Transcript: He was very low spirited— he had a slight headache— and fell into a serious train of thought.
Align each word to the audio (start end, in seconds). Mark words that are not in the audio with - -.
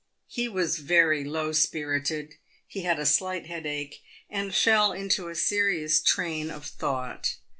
He 0.25 0.47
was 0.49 0.79
very 0.79 1.23
low 1.23 1.51
spirited— 1.51 2.33
he 2.67 2.81
had 2.81 2.97
a 2.97 3.05
slight 3.05 3.45
headache— 3.45 4.01
and 4.31 4.51
fell 4.51 4.93
into 4.93 5.27
a 5.29 5.35
serious 5.35 6.01
train 6.01 6.49
of 6.49 6.65
thought. 6.65 7.35